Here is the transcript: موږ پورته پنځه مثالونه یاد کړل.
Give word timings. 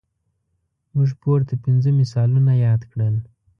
موږ 0.95 1.09
پورته 1.21 1.53
پنځه 1.65 1.89
مثالونه 1.99 2.51
یاد 2.65 2.81
کړل. 2.91 3.15